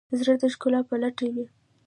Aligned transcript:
زړه 0.19 0.33
د 0.41 0.43
ښکلا 0.53 0.79
په 0.89 0.95
لټه 1.01 1.27
وي. 1.33 1.45